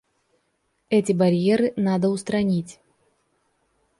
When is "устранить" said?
2.09-2.79